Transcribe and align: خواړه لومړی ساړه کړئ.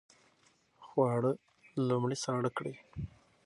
خواړه 0.85 1.31
لومړی 1.87 2.17
ساړه 2.23 2.49
کړئ. 2.57 2.75